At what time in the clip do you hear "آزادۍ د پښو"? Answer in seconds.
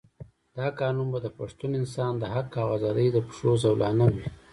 2.77-3.51